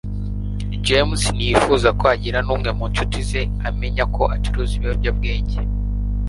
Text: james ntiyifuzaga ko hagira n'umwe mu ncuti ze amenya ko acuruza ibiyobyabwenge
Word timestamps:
james 0.85 1.21
ntiyifuzaga 1.35 1.95
ko 1.99 2.03
hagira 2.11 2.39
n'umwe 2.45 2.69
mu 2.77 2.85
ncuti 2.91 3.19
ze 3.29 3.41
amenya 3.67 4.03
ko 4.15 4.23
acuruza 4.35 4.71
ibiyobyabwenge 4.75 5.59